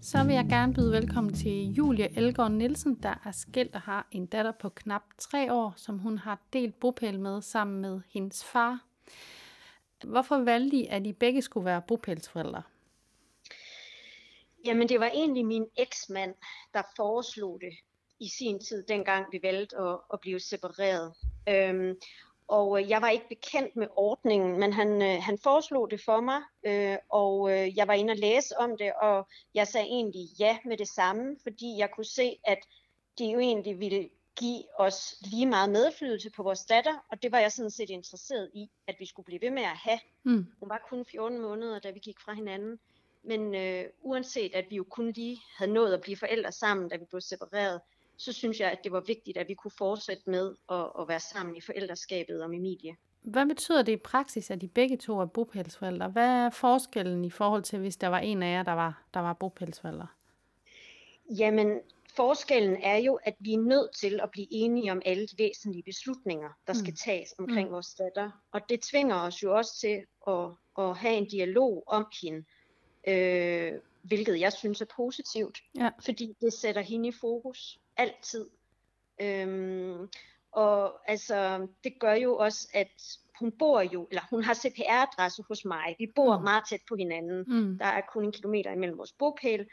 Så 0.02 0.24
vil 0.24 0.34
jeg 0.34 0.46
gerne 0.48 0.74
byde 0.74 0.92
velkommen 0.92 1.34
til 1.34 1.74
Julie 1.74 2.16
Elgård 2.16 2.50
Nielsen, 2.50 2.94
der 3.02 3.14
er 3.24 3.30
skilt 3.32 3.74
og 3.74 3.80
har 3.80 4.08
en 4.10 4.26
datter 4.26 4.52
på 4.52 4.68
knap 4.68 5.02
tre 5.18 5.52
år, 5.52 5.74
som 5.76 5.98
hun 5.98 6.18
har 6.18 6.40
delt 6.52 6.80
bopæl 6.80 7.20
med 7.20 7.42
sammen 7.42 7.80
med 7.80 8.00
hendes 8.12 8.44
far. 8.44 8.84
Hvorfor 10.04 10.38
valgte 10.38 10.76
I, 10.76 10.86
at 10.86 11.06
I 11.06 11.12
begge 11.12 11.42
skulle 11.42 11.64
være 11.64 11.82
bopælsforældre? 11.88 12.62
Jamen, 14.64 14.88
det 14.88 15.00
var 15.00 15.10
egentlig 15.14 15.46
min 15.46 15.66
eksmand, 15.76 16.34
der 16.74 16.82
foreslog 16.96 17.60
det 17.60 17.72
i 18.20 18.28
sin 18.28 18.60
tid, 18.60 18.84
dengang 18.88 19.26
vi 19.32 19.40
valgte 19.42 19.76
at, 19.76 19.98
at 20.12 20.20
blive 20.20 20.40
separeret. 20.40 21.14
Øhm, 21.48 21.96
og 22.48 22.80
øh, 22.80 22.90
jeg 22.90 23.02
var 23.02 23.08
ikke 23.08 23.28
bekendt 23.28 23.76
med 23.76 23.86
ordningen, 23.96 24.60
men 24.60 24.72
han, 24.72 25.02
øh, 25.02 25.22
han 25.22 25.38
foreslog 25.38 25.90
det 25.90 26.00
for 26.04 26.20
mig, 26.20 26.42
øh, 26.66 26.96
og 27.08 27.50
øh, 27.50 27.76
jeg 27.76 27.88
var 27.88 27.94
inde 27.94 28.10
og 28.10 28.16
læse 28.16 28.58
om 28.58 28.76
det, 28.76 28.92
og 29.02 29.28
jeg 29.54 29.66
sagde 29.66 29.86
egentlig 29.86 30.26
ja 30.38 30.58
med 30.64 30.76
det 30.76 30.88
samme, 30.88 31.36
fordi 31.42 31.78
jeg 31.78 31.90
kunne 31.90 32.04
se, 32.04 32.38
at 32.44 32.58
det 33.18 33.32
jo 33.32 33.38
egentlig 33.38 33.80
ville 33.80 34.08
give 34.36 34.62
os 34.78 35.16
lige 35.20 35.46
meget 35.46 35.70
medflydelse 35.70 36.30
på 36.30 36.42
vores 36.42 36.64
datter, 36.64 37.04
og 37.10 37.22
det 37.22 37.32
var 37.32 37.38
jeg 37.38 37.52
sådan 37.52 37.70
set 37.70 37.90
interesseret 37.90 38.50
i, 38.54 38.70
at 38.86 38.96
vi 38.98 39.06
skulle 39.06 39.26
blive 39.26 39.40
ved 39.40 39.50
med 39.50 39.62
at 39.62 39.76
have. 39.76 39.98
Mm. 40.22 40.46
Hun 40.60 40.68
var 40.68 40.86
kun 40.90 41.04
14 41.04 41.38
måneder, 41.38 41.78
da 41.78 41.90
vi 41.90 41.98
gik 41.98 42.20
fra 42.20 42.32
hinanden, 42.32 42.78
men 43.22 43.54
øh, 43.54 43.84
uanset 44.00 44.54
at 44.54 44.66
vi 44.70 44.76
jo 44.76 44.84
kun 44.84 45.12
lige 45.12 45.38
havde 45.56 45.72
nået 45.72 45.94
at 45.94 46.00
blive 46.00 46.16
forældre 46.16 46.52
sammen, 46.52 46.88
da 46.88 46.96
vi 46.96 47.04
blev 47.04 47.20
separeret, 47.20 47.80
så 48.18 48.32
synes 48.32 48.60
jeg, 48.60 48.70
at 48.70 48.78
det 48.84 48.92
var 48.92 49.00
vigtigt, 49.00 49.36
at 49.36 49.48
vi 49.48 49.54
kunne 49.54 49.70
fortsætte 49.78 50.22
med 50.26 50.54
at, 50.70 50.86
at 51.00 51.08
være 51.08 51.20
sammen 51.20 51.56
i 51.56 51.60
forældreskabet 51.60 52.42
om 52.42 52.52
Emilie. 52.52 52.96
Hvad 53.22 53.46
betyder 53.46 53.82
det 53.82 53.92
i 53.92 53.96
praksis, 53.96 54.50
at 54.50 54.60
de 54.60 54.68
begge 54.68 54.96
to 54.96 55.20
er 55.20 55.26
bopælsforældre? 55.26 56.08
Hvad 56.08 56.28
er 56.28 56.50
forskellen 56.50 57.24
i 57.24 57.30
forhold 57.30 57.62
til, 57.62 57.78
hvis 57.78 57.96
der 57.96 58.08
var 58.08 58.18
en 58.18 58.42
af 58.42 58.52
jer, 58.52 58.62
der 58.62 58.72
var, 58.72 59.02
der 59.14 59.20
var 59.20 59.32
bopælsforældre? 59.32 60.06
Jamen, 61.38 61.80
forskellen 62.16 62.76
er 62.82 62.96
jo, 62.96 63.18
at 63.22 63.34
vi 63.38 63.54
er 63.54 63.58
nødt 63.58 63.96
til 63.96 64.20
at 64.22 64.30
blive 64.30 64.46
enige 64.50 64.92
om 64.92 65.02
alle 65.04 65.26
de 65.26 65.38
væsentlige 65.38 65.82
beslutninger, 65.82 66.48
der 66.66 66.72
skal 66.72 66.90
mm. 66.90 66.96
tages 67.04 67.34
omkring 67.38 67.68
mm. 67.68 67.72
vores 67.72 67.94
datter. 67.94 68.30
Og 68.52 68.60
det 68.68 68.80
tvinger 68.80 69.16
os 69.16 69.42
jo 69.42 69.56
også 69.56 69.78
til 69.80 70.02
at, 70.26 70.50
at 70.78 70.96
have 70.96 71.14
en 71.14 71.28
dialog 71.28 71.84
om 71.86 72.06
hende, 72.22 72.44
øh, 73.08 73.72
hvilket 74.08 74.40
jeg 74.40 74.52
synes 74.52 74.80
er 74.80 74.86
positivt, 74.96 75.58
ja. 75.78 75.90
fordi 76.04 76.36
det 76.40 76.52
sætter 76.52 76.82
hende 76.82 77.08
i 77.08 77.12
fokus 77.20 77.78
altid. 77.96 78.48
Øhm, 79.20 80.08
og 80.52 81.10
altså, 81.10 81.66
det 81.84 81.92
gør 82.00 82.14
jo 82.14 82.36
også, 82.36 82.68
at 82.74 83.18
hun 83.38 83.52
bor 83.52 83.80
jo, 83.80 84.08
eller 84.10 84.22
hun 84.30 84.42
har 84.42 84.54
CPR-adresse 84.54 85.42
hos 85.48 85.64
mig. 85.64 85.96
Vi 85.98 86.12
bor 86.14 86.38
mm. 86.38 86.44
meget 86.44 86.64
tæt 86.70 86.80
på 86.88 86.96
hinanden. 86.96 87.44
Mm. 87.46 87.78
Der 87.78 87.86
er 87.86 88.00
kun 88.12 88.24
en 88.24 88.32
kilometer 88.32 88.72
imellem 88.72 88.98
vores 88.98 89.12
bopæl. 89.12 89.66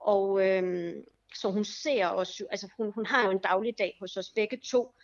Og 0.00 0.46
øhm, 0.46 1.04
så 1.34 1.50
hun 1.50 1.64
ser 1.64 2.06
os 2.06 2.40
jo, 2.40 2.46
altså 2.50 2.68
hun, 2.76 2.92
hun 2.92 3.06
har 3.06 3.24
jo 3.24 3.30
en 3.30 3.38
dagligdag 3.38 3.96
hos 4.00 4.16
os 4.16 4.30
begge 4.34 4.56
to. 4.56 4.94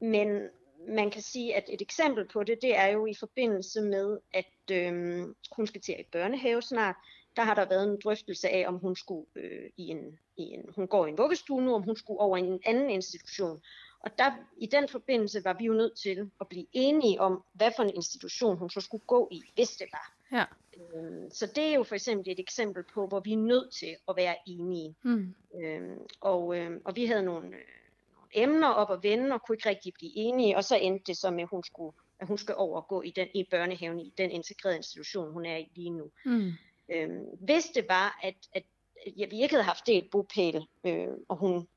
Men 0.00 0.48
man 0.88 1.10
kan 1.10 1.22
sige, 1.22 1.56
at 1.56 1.64
et 1.68 1.82
eksempel 1.82 2.28
på 2.28 2.44
det, 2.44 2.58
det 2.62 2.76
er 2.76 2.86
jo 2.86 3.06
i 3.06 3.14
forbindelse 3.20 3.82
med, 3.82 4.18
at 4.34 4.70
øhm, 4.70 5.34
hun 5.56 5.66
skal 5.66 5.80
til 5.80 5.94
et 5.98 6.06
børnehave 6.12 6.62
snart 6.62 6.96
der 7.36 7.42
har 7.42 7.54
der 7.54 7.68
været 7.68 7.84
en 7.84 8.00
drøftelse 8.04 8.48
af, 8.48 8.68
om 8.68 8.78
hun 8.78 8.96
skulle 8.96 9.26
øh, 9.36 9.70
i, 9.76 9.88
en, 9.88 10.18
i 10.36 10.42
en, 10.42 10.64
hun 10.74 10.86
går 10.86 11.06
i 11.06 11.10
en 11.10 11.18
vuggestue 11.18 11.62
nu, 11.62 11.74
om 11.74 11.82
hun 11.82 11.96
skulle 11.96 12.20
over 12.20 12.36
i 12.36 12.40
en 12.40 12.60
anden 12.66 12.90
institution. 12.90 13.62
Og 14.00 14.10
der, 14.18 14.32
i 14.56 14.66
den 14.66 14.88
forbindelse 14.88 15.44
var 15.44 15.52
vi 15.58 15.64
jo 15.64 15.72
nødt 15.72 15.98
til 15.98 16.30
at 16.40 16.48
blive 16.48 16.66
enige 16.72 17.20
om, 17.20 17.44
hvad 17.52 17.70
for 17.76 17.82
en 17.82 17.94
institution 17.94 18.56
hun 18.56 18.70
så 18.70 18.80
skulle 18.80 19.04
gå 19.06 19.28
i, 19.32 19.42
hvis 19.54 19.70
det 19.70 19.86
var. 19.92 20.14
Ja. 20.32 20.44
Øhm, 20.94 21.30
så 21.30 21.46
det 21.46 21.64
er 21.64 21.74
jo 21.74 21.82
for 21.82 21.94
eksempel 21.94 22.32
et 22.32 22.40
eksempel 22.40 22.82
på, 22.94 23.06
hvor 23.06 23.20
vi 23.20 23.32
er 23.32 23.36
nødt 23.36 23.72
til 23.72 23.96
at 24.08 24.16
være 24.16 24.36
enige. 24.46 24.94
Mm. 25.02 25.34
Øhm, 25.54 25.98
og, 26.20 26.58
øhm, 26.58 26.82
og 26.84 26.96
vi 26.96 27.06
havde 27.06 27.22
nogle, 27.22 27.46
øh, 27.46 27.62
nogle 28.12 28.28
emner 28.32 28.68
op 28.68 28.90
at 28.90 29.02
vende, 29.02 29.34
og 29.34 29.42
kunne 29.42 29.56
ikke 29.56 29.68
rigtig 29.68 29.94
blive 29.94 30.12
enige, 30.16 30.56
og 30.56 30.64
så 30.64 30.76
endte 30.76 31.04
det 31.06 31.16
så 31.16 31.30
med, 31.30 31.42
at 31.42 31.48
hun 31.48 31.64
skulle, 31.64 31.92
at 32.18 32.26
hun 32.26 32.38
skal 32.38 32.54
overgå 32.58 33.02
i, 33.02 33.10
den, 33.10 33.28
i 33.34 33.44
børnehaven, 33.50 34.00
i 34.00 34.12
den 34.18 34.30
integrerede 34.30 34.76
institution, 34.76 35.32
hun 35.32 35.46
er 35.46 35.56
i 35.56 35.70
lige 35.74 35.90
nu. 35.90 36.10
Mm. 36.24 36.52
Øhm, 36.88 37.24
hvis 37.40 37.64
det 37.64 37.86
var, 37.88 38.18
at, 38.22 38.34
at 38.52 38.62
ja, 39.16 39.26
vi 39.26 39.42
ikke 39.42 39.54
havde 39.54 39.64
haft 39.64 39.86
delt 39.86 40.10
bopæl, 40.10 40.66
øh, 40.84 41.08
og 41.28 41.36
hun 41.36 41.68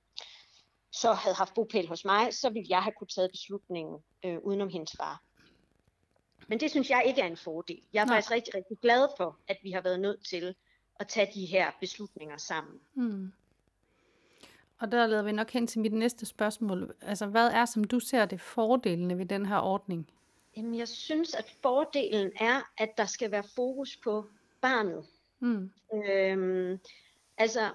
så 0.91 1.13
havde 1.13 1.35
haft 1.35 1.53
bopæl 1.53 1.87
hos 1.87 2.05
mig, 2.05 2.33
så 2.33 2.49
ville 2.49 2.67
jeg 2.69 2.83
have 2.83 2.93
kunne 2.97 3.07
tage 3.07 3.29
beslutningen 3.29 4.03
øh, 4.25 4.37
udenom 4.39 4.69
hendes 4.69 4.95
far. 4.97 5.23
Men 6.47 6.59
det 6.59 6.71
synes 6.71 6.89
jeg 6.89 7.03
ikke 7.05 7.21
er 7.21 7.27
en 7.27 7.37
fordel. 7.37 7.81
Jeg 7.93 8.01
er 8.01 8.05
Nej. 8.05 8.15
faktisk 8.15 8.31
rigtig, 8.31 8.55
rigtig 8.55 8.77
glad 8.77 9.07
for, 9.17 9.37
at 9.47 9.57
vi 9.63 9.71
har 9.71 9.81
været 9.81 9.99
nødt 9.99 10.25
til 10.25 10.55
at 10.99 11.07
tage 11.07 11.31
de 11.33 11.45
her 11.45 11.71
beslutninger 11.79 12.37
sammen. 12.37 12.79
Hmm. 12.93 13.33
Og 14.79 14.91
der 14.91 15.07
leder 15.07 15.23
vi 15.23 15.31
nok 15.31 15.51
hen 15.51 15.67
til 15.67 15.81
mit 15.81 15.93
næste 15.93 16.25
spørgsmål. 16.25 16.95
Altså, 17.01 17.25
hvad 17.25 17.47
er, 17.47 17.65
som 17.65 17.83
du 17.83 17.99
ser 17.99 18.25
det, 18.25 18.41
fordelene 18.41 19.17
ved 19.17 19.25
den 19.25 19.45
her 19.45 19.57
ordning? 19.57 20.11
Jamen, 20.57 20.75
jeg 20.75 20.87
synes, 20.87 21.33
at 21.33 21.55
fordelen 21.61 22.31
er, 22.39 22.61
at 22.77 22.89
der 22.97 23.05
skal 23.05 23.31
være 23.31 23.43
fokus 23.55 23.97
på 24.03 24.25
barnet. 24.61 25.05
Mm. 25.39 25.71
Øhm, 25.93 26.79
altså, 27.37 27.69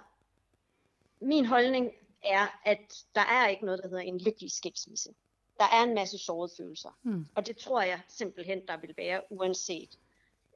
min 1.20 1.46
holdning 1.46 1.90
er, 2.24 2.60
at 2.64 3.04
der 3.14 3.20
er 3.20 3.48
ikke 3.48 3.64
noget, 3.64 3.80
der 3.82 3.88
hedder 3.88 4.02
en 4.02 4.18
lykkelig 4.18 4.50
skilsmisse. 4.50 5.14
Der 5.58 5.64
er 5.64 5.82
en 5.82 5.94
masse 5.94 6.18
sårede 6.18 6.52
følelser. 6.56 6.98
Mm. 7.02 7.26
Og 7.34 7.46
det 7.46 7.56
tror 7.56 7.82
jeg 7.82 8.00
simpelthen, 8.08 8.66
der 8.66 8.76
vil 8.76 8.94
være 8.96 9.20
uanset. 9.30 9.98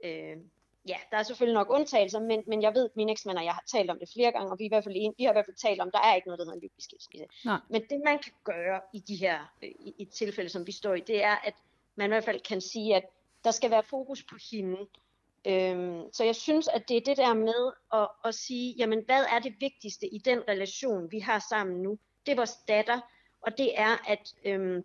Øh, 0.04 0.36
ja, 0.88 0.96
der 1.10 1.16
er 1.16 1.22
selvfølgelig 1.22 1.54
nok 1.54 1.70
undtagelser, 1.70 2.20
men, 2.20 2.42
men 2.46 2.62
jeg 2.62 2.74
ved, 2.74 2.84
at 2.84 2.96
mine 2.96 3.12
eksmænd 3.12 3.38
og 3.38 3.44
jeg 3.44 3.52
har 3.52 3.64
talt 3.66 3.90
om 3.90 3.98
det 3.98 4.08
flere 4.14 4.32
gange, 4.32 4.52
og 4.52 4.58
vi, 4.58 4.64
er 4.64 4.66
i 4.66 4.68
hvert 4.68 4.84
fald 4.84 4.94
en, 4.98 5.14
vi 5.18 5.24
har 5.24 5.30
i 5.30 5.34
hvert 5.34 5.46
fald 5.46 5.56
talt 5.56 5.80
om, 5.80 5.88
at 5.88 5.94
der 5.94 6.00
er 6.00 6.14
ikke 6.14 6.28
noget, 6.28 6.38
der 6.38 6.44
hedder 6.44 6.56
en 6.56 6.62
lykkelig 6.62 6.82
skilsmisse. 6.82 7.26
Nej. 7.44 7.60
Men 7.68 7.82
det 7.90 8.00
man 8.04 8.18
kan 8.18 8.32
gøre 8.44 8.80
i 8.92 8.98
de 8.98 9.16
her 9.16 9.54
i, 9.62 9.94
i 9.98 10.04
tilfælde, 10.04 10.50
som 10.50 10.66
vi 10.66 10.72
står 10.72 10.94
i, 10.94 11.00
det 11.00 11.24
er, 11.24 11.36
at 11.36 11.54
man 11.96 12.10
i 12.10 12.12
hvert 12.12 12.24
fald 12.24 12.40
kan 12.40 12.60
sige, 12.60 12.96
at 12.96 13.04
der 13.44 13.50
skal 13.50 13.70
være 13.70 13.82
fokus 13.82 14.22
på 14.22 14.36
hende. 14.50 14.76
Øhm, 15.46 16.12
så 16.12 16.24
jeg 16.24 16.36
synes, 16.36 16.68
at 16.68 16.88
det 16.88 16.96
er 16.96 17.00
det 17.00 17.16
der 17.16 17.34
med 17.34 17.72
at, 17.92 18.08
at 18.24 18.34
sige, 18.34 18.74
jamen 18.78 19.02
hvad 19.04 19.24
er 19.32 19.38
det 19.38 19.54
vigtigste 19.60 20.06
i 20.06 20.18
den 20.18 20.42
relation, 20.48 21.12
vi 21.12 21.18
har 21.18 21.46
sammen 21.50 21.82
nu? 21.82 21.98
Det 22.26 22.32
er 22.32 22.36
vores 22.36 22.56
datter, 22.68 23.00
og 23.40 23.58
det 23.58 23.80
er, 23.80 24.10
at 24.10 24.34
øhm, 24.44 24.84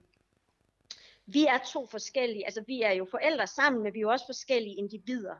vi 1.25 1.45
er 1.45 1.57
to 1.73 1.87
forskellige, 1.87 2.45
altså 2.45 2.63
vi 2.67 2.81
er 2.81 2.91
jo 2.91 3.07
forældre 3.11 3.47
sammen, 3.47 3.83
men 3.83 3.93
vi 3.93 3.99
er 3.99 4.01
jo 4.01 4.09
også 4.09 4.25
forskellige 4.25 4.75
individer. 4.75 5.35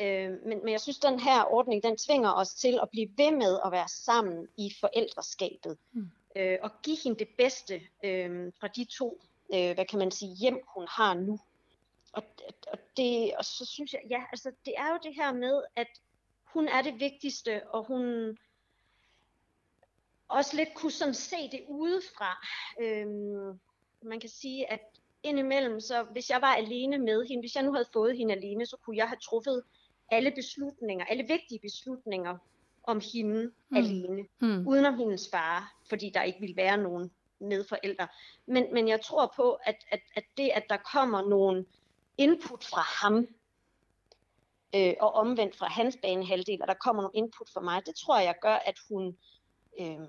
Øh, 0.00 0.30
men, 0.46 0.58
men 0.64 0.68
jeg 0.68 0.80
synes, 0.80 0.98
den 0.98 1.20
her 1.20 1.52
ordning, 1.52 1.82
den 1.82 1.96
tvinger 1.96 2.32
os 2.32 2.54
til 2.54 2.78
at 2.82 2.90
blive 2.90 3.08
ved 3.16 3.30
med 3.30 3.58
at 3.64 3.72
være 3.72 3.88
sammen 3.88 4.48
i 4.58 4.72
forældreskabet. 4.80 5.78
Mm. 5.92 6.10
Øh, 6.36 6.58
og 6.62 6.70
give 6.82 6.96
hende 7.04 7.18
det 7.18 7.28
bedste 7.38 7.80
øh, 8.04 8.52
fra 8.60 8.68
de 8.68 8.84
to, 8.84 9.20
øh, 9.54 9.74
hvad 9.74 9.84
kan 9.84 9.98
man 9.98 10.10
sige, 10.10 10.34
hjem 10.34 10.60
hun 10.74 10.86
har 10.88 11.14
nu. 11.14 11.38
Og, 12.12 12.22
og, 12.72 12.78
det, 12.96 13.36
og 13.36 13.44
så 13.44 13.66
synes 13.66 13.92
jeg, 13.92 14.00
ja, 14.10 14.22
altså 14.32 14.52
det 14.64 14.74
er 14.76 14.88
jo 14.88 14.98
det 15.02 15.14
her 15.14 15.32
med, 15.32 15.62
at 15.76 15.88
hun 16.44 16.68
er 16.68 16.82
det 16.82 17.00
vigtigste, 17.00 17.68
og 17.68 17.84
hun 17.84 18.36
også 20.28 20.56
lidt 20.56 20.74
kunne 20.74 20.92
sådan 20.92 21.14
se 21.14 21.36
det 21.52 21.64
udefra. 21.68 22.46
Øhm, 22.80 23.60
man 24.02 24.20
kan 24.20 24.28
sige, 24.28 24.72
at 24.72 24.80
indimellem, 25.22 25.80
så 25.80 26.02
hvis 26.02 26.30
jeg 26.30 26.40
var 26.40 26.54
alene 26.54 26.98
med 26.98 27.26
hende, 27.28 27.42
hvis 27.42 27.54
jeg 27.54 27.64
nu 27.64 27.72
havde 27.72 27.88
fået 27.92 28.16
hende 28.16 28.34
alene, 28.34 28.66
så 28.66 28.76
kunne 28.76 28.96
jeg 28.96 29.08
have 29.08 29.18
truffet 29.22 29.62
alle 30.10 30.30
beslutninger, 30.30 31.04
alle 31.04 31.24
vigtige 31.28 31.60
beslutninger 31.62 32.38
om 32.82 33.00
hende 33.12 33.52
mm. 33.68 33.76
alene, 33.76 34.26
mm. 34.40 34.68
uden 34.68 34.84
om 34.84 34.98
hendes 34.98 35.28
far, 35.30 35.74
fordi 35.88 36.10
der 36.14 36.22
ikke 36.22 36.40
ville 36.40 36.56
være 36.56 36.78
nogen 36.78 37.10
medforældre. 37.38 38.08
Men, 38.46 38.74
men 38.74 38.88
jeg 38.88 39.00
tror 39.00 39.32
på, 39.36 39.52
at, 39.52 39.76
at, 39.90 40.00
at 40.16 40.24
det, 40.36 40.50
at 40.54 40.64
der 40.70 40.76
kommer 40.92 41.28
nogen 41.28 41.66
input 42.20 42.64
fra 42.64 42.80
ham, 42.80 43.26
øh, 44.74 44.94
og 45.00 45.14
omvendt 45.14 45.56
fra 45.56 45.68
hans 45.68 45.98
banehalvdel, 46.02 46.62
og 46.62 46.68
der 46.68 46.74
kommer 46.74 47.02
nogle 47.02 47.16
input 47.18 47.50
fra 47.54 47.60
mig, 47.60 47.86
det 47.86 47.94
tror 47.94 48.18
jeg 48.18 48.34
gør, 48.42 48.54
at 48.54 48.78
hun, 48.88 49.16
øh, 49.80 50.08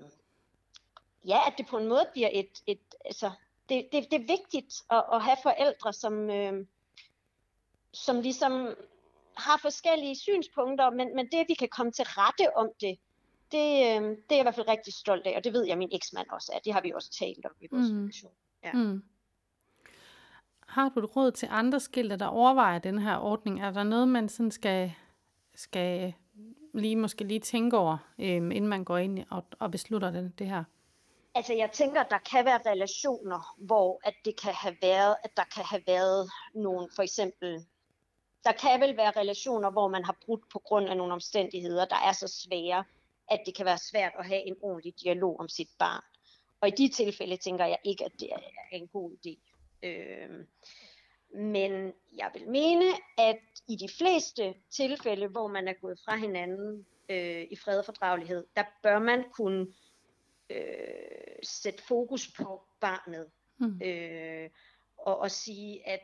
ja, 1.26 1.38
at 1.46 1.54
det 1.58 1.66
på 1.66 1.78
en 1.78 1.88
måde 1.88 2.06
bliver 2.12 2.30
et, 2.32 2.62
et 2.66 2.94
altså, 3.04 3.30
det, 3.68 3.88
det, 3.92 4.06
det 4.10 4.20
er 4.20 4.26
vigtigt 4.26 4.82
at, 4.90 5.04
at 5.12 5.22
have 5.22 5.36
forældre, 5.42 5.92
som, 5.92 6.30
øh, 6.30 6.66
som 7.92 8.20
ligesom 8.20 8.74
har 9.36 9.58
forskellige 9.62 10.16
synspunkter, 10.16 10.90
men, 10.90 11.16
men 11.16 11.26
det, 11.32 11.48
vi 11.48 11.54
kan 11.54 11.68
komme 11.68 11.92
til 11.92 12.04
rette 12.04 12.56
om 12.56 12.68
det, 12.80 12.98
det, 13.52 13.68
øh, 13.86 14.02
det 14.02 14.32
er 14.32 14.36
jeg 14.36 14.40
i 14.40 14.42
hvert 14.42 14.54
fald 14.54 14.68
rigtig 14.68 14.94
stolt 14.94 15.26
af, 15.26 15.36
og 15.36 15.44
det 15.44 15.52
ved 15.52 15.66
jeg, 15.66 15.78
min 15.78 15.90
eksmand 15.92 16.28
også 16.30 16.52
er. 16.54 16.58
Det 16.58 16.72
har 16.72 16.80
vi 16.80 16.92
også 16.92 17.10
talt 17.10 17.46
om 17.46 17.52
i 17.60 17.68
vores 17.70 17.90
mm. 17.90 17.98
relation. 17.98 18.32
Ja. 18.64 18.72
Mm. 18.72 19.02
Har 20.72 20.88
du 20.88 21.00
et 21.00 21.16
råd 21.16 21.32
til 21.32 21.48
andre 21.50 21.80
skilte, 21.80 22.16
der 22.16 22.26
overvejer 22.26 22.78
den 22.78 22.98
her 22.98 23.16
ordning? 23.16 23.60
Er 23.60 23.70
der 23.70 23.82
noget, 23.82 24.08
man 24.08 24.28
sådan 24.28 24.50
skal, 24.50 24.92
skal 25.54 26.14
lige 26.74 26.96
måske 26.96 27.24
lige 27.24 27.40
tænke 27.40 27.78
over, 27.78 27.98
øh, 28.18 28.26
inden 28.26 28.68
man 28.68 28.84
går 28.84 28.98
ind 28.98 29.24
og, 29.30 29.44
og 29.58 29.70
beslutter 29.70 30.10
det, 30.10 30.32
det 30.38 30.46
her? 30.46 30.64
Altså 31.34 31.54
jeg 31.54 31.70
tænker, 31.72 32.02
der 32.02 32.18
kan 32.18 32.44
være 32.44 32.60
relationer, 32.66 33.56
hvor 33.58 34.00
at 34.04 34.14
det 34.24 34.40
kan 34.40 34.52
have 34.54 34.76
været, 34.82 35.16
at 35.24 35.30
der 35.36 35.44
kan 35.54 35.64
have 35.64 35.82
været 35.86 36.30
nogle, 36.54 36.88
for 36.96 37.02
eksempel, 37.02 37.64
der 38.44 38.52
kan 38.52 38.80
vel 38.80 38.96
være 38.96 39.12
relationer, 39.16 39.70
hvor 39.70 39.88
man 39.88 40.04
har 40.04 40.16
brudt 40.24 40.48
på 40.52 40.58
grund 40.58 40.88
af 40.88 40.96
nogle 40.96 41.12
omstændigheder, 41.12 41.84
der 41.84 41.96
er 42.08 42.12
så 42.12 42.28
svære, 42.28 42.84
at 43.30 43.42
det 43.46 43.56
kan 43.56 43.66
være 43.66 43.78
svært 43.78 44.12
at 44.18 44.26
have 44.26 44.46
en 44.46 44.56
ordentlig 44.62 44.94
dialog 45.02 45.40
om 45.40 45.48
sit 45.48 45.68
barn. 45.78 46.02
Og 46.60 46.68
i 46.68 46.70
de 46.70 46.88
tilfælde 46.88 47.36
tænker 47.36 47.64
jeg 47.64 47.78
ikke, 47.84 48.04
at 48.04 48.12
det 48.20 48.28
er 48.32 48.38
en 48.72 48.88
god 48.88 49.10
idé. 49.10 49.51
Øh, 49.82 50.46
men 51.34 51.92
jeg 52.16 52.30
vil 52.34 52.48
mene, 52.48 52.84
at 53.18 53.38
i 53.68 53.76
de 53.76 53.88
fleste 53.98 54.54
tilfælde, 54.70 55.26
hvor 55.26 55.48
man 55.48 55.68
er 55.68 55.72
gået 55.72 56.00
fra 56.04 56.16
hinanden 56.16 56.86
øh, 57.08 57.46
i 57.50 57.56
fred 57.56 57.78
og 57.78 57.84
fordragelighed, 57.84 58.46
der 58.56 58.64
bør 58.82 58.98
man 58.98 59.24
kunne 59.30 59.66
øh, 60.50 61.38
sætte 61.42 61.82
fokus 61.82 62.32
på 62.36 62.62
barnet. 62.80 63.30
Mm. 63.58 63.80
Øh, 63.84 64.50
og, 64.98 65.18
og 65.18 65.30
sige, 65.30 65.88
at 65.88 66.00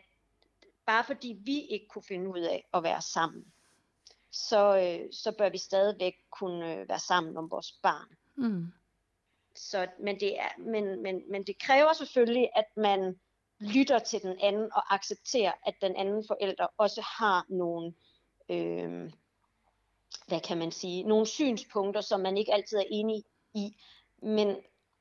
bare 0.86 1.04
fordi 1.04 1.36
vi 1.44 1.60
ikke 1.60 1.86
kunne 1.88 2.02
finde 2.08 2.30
ud 2.30 2.40
af 2.40 2.68
at 2.74 2.82
være 2.82 3.02
sammen, 3.02 3.52
så, 4.30 4.78
øh, 4.78 5.12
så 5.12 5.32
bør 5.38 5.48
vi 5.48 5.58
stadigvæk 5.58 6.14
kunne 6.30 6.74
øh, 6.74 6.88
være 6.88 6.98
sammen 6.98 7.36
om 7.36 7.50
vores 7.50 7.72
barn. 7.82 8.16
Mm. 8.36 8.66
Så, 9.54 9.86
men, 10.00 10.20
det 10.20 10.40
er, 10.40 10.58
men, 10.58 11.02
men, 11.02 11.30
men 11.30 11.42
det 11.42 11.58
kræver 11.58 11.92
selvfølgelig, 11.92 12.48
at 12.56 12.66
man 12.76 13.20
lytter 13.60 13.98
til 13.98 14.22
den 14.22 14.36
anden 14.40 14.72
og 14.72 14.94
accepterer, 14.94 15.52
at 15.66 15.74
den 15.82 15.96
anden 15.96 16.24
forælder 16.26 16.66
også 16.78 17.02
har 17.18 17.46
nogle, 17.48 17.94
øh, 18.48 19.10
hvad 20.26 20.40
kan 20.40 20.58
man 20.58 20.72
sige, 20.72 21.02
nogle 21.02 21.26
synspunkter, 21.26 22.00
som 22.00 22.20
man 22.20 22.36
ikke 22.36 22.54
altid 22.54 22.78
er 22.78 22.84
enig 22.90 23.24
i. 23.54 23.76
Men, 24.22 24.56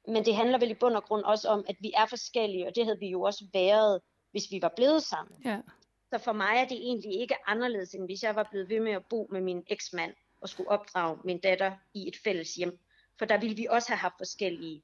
men 0.07 0.25
det 0.25 0.35
handler 0.35 0.57
vel 0.57 0.71
i 0.71 0.73
bund 0.73 0.95
og 0.95 1.03
grund 1.03 1.23
også 1.23 1.47
om, 1.47 1.65
at 1.67 1.75
vi 1.79 1.91
er 1.95 2.05
forskellige, 2.05 2.67
og 2.67 2.75
det 2.75 2.85
havde 2.85 2.99
vi 2.99 3.07
jo 3.07 3.21
også 3.21 3.45
været, 3.53 4.01
hvis 4.31 4.51
vi 4.51 4.61
var 4.61 4.73
blevet 4.75 5.03
sammen. 5.03 5.41
Ja. 5.45 5.61
Så 6.09 6.17
for 6.17 6.31
mig 6.31 6.57
er 6.57 6.65
det 6.65 6.77
egentlig 6.77 7.19
ikke 7.19 7.35
anderledes, 7.47 7.93
end 7.93 8.05
hvis 8.05 8.23
jeg 8.23 8.35
var 8.35 8.47
blevet 8.51 8.69
ved 8.69 8.79
med 8.79 8.91
at 8.91 9.05
bo 9.09 9.27
med 9.31 9.41
min 9.41 9.63
eksmand 9.67 10.13
og 10.41 10.49
skulle 10.49 10.69
opdrage 10.69 11.17
min 11.23 11.39
datter 11.39 11.71
i 11.93 12.07
et 12.07 12.15
fælles 12.23 12.55
hjem. 12.55 12.79
For 13.19 13.25
der 13.25 13.39
ville 13.39 13.55
vi 13.55 13.67
også 13.69 13.89
have 13.89 13.97
haft 13.97 14.13
forskellige, 14.17 14.83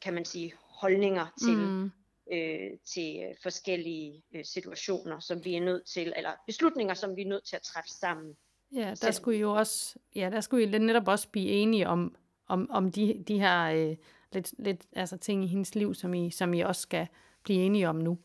kan 0.00 0.14
man 0.14 0.24
sige, 0.24 0.52
holdninger 0.58 1.26
til, 1.38 1.56
mm. 1.56 1.92
Øh, 2.32 2.70
til 2.94 3.34
forskellige 3.42 4.22
øh, 4.34 4.44
situationer, 4.44 5.20
som 5.20 5.44
vi 5.44 5.54
er 5.54 5.60
nødt 5.60 5.86
til, 5.86 6.12
eller 6.16 6.30
beslutninger, 6.46 6.94
som 6.94 7.16
vi 7.16 7.22
er 7.22 7.28
nødt 7.28 7.44
til 7.44 7.56
at 7.56 7.62
træffe 7.62 7.90
sammen. 7.90 8.36
Ja, 8.74 8.88
der 8.88 8.94
selv. 8.94 9.12
skulle 9.12 9.38
jo 9.38 9.52
også, 9.52 9.98
ja, 10.14 10.30
der 10.32 10.40
skulle 10.40 10.76
I 10.76 10.78
netop 10.78 11.08
også 11.08 11.28
blive 11.28 11.48
enige 11.48 11.88
om, 11.88 12.16
om, 12.48 12.70
om 12.70 12.92
de, 12.92 13.24
de 13.28 13.40
her 13.40 13.62
øh, 13.64 13.96
lidt, 14.32 14.54
lidt 14.58 14.86
altså 14.92 15.16
ting 15.16 15.44
i 15.44 15.46
hendes 15.46 15.74
liv, 15.74 15.94
som 15.94 16.14
I, 16.14 16.30
som 16.30 16.54
I 16.54 16.60
også 16.60 16.82
skal 16.82 17.06
blive 17.42 17.62
enige 17.62 17.88
om 17.88 17.96
nu. 17.96 18.18